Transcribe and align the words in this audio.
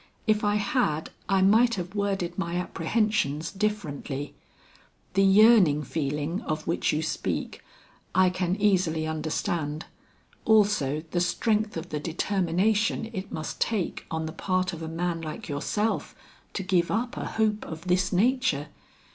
If 0.25 0.43
I 0.43 0.55
had 0.55 1.11
I 1.29 1.43
might 1.43 1.75
have 1.75 1.93
worded 1.93 2.35
my 2.35 2.55
apprehensions 2.55 3.51
differently. 3.51 4.33
The 5.13 5.21
yearning 5.21 5.83
feeling 5.83 6.41
of 6.41 6.65
which 6.65 6.91
you 6.91 7.03
speak, 7.03 7.63
I 8.15 8.31
can 8.31 8.55
easily 8.55 9.05
understand, 9.05 9.85
also 10.43 11.03
the 11.11 11.21
strength 11.21 11.77
of 11.77 11.89
the 11.89 11.99
determination 11.99 13.11
it 13.13 13.31
must 13.31 13.61
take 13.61 14.07
on 14.09 14.25
the 14.25 14.31
part 14.33 14.73
of 14.73 14.81
a 14.81 14.87
man 14.87 15.21
like 15.21 15.47
yourself, 15.47 16.15
to 16.53 16.63
give 16.63 16.89
up 16.89 17.15
a 17.15 17.25
hope 17.37 17.63
of 17.63 17.81
this 17.87 18.11
nature. 18.11 18.69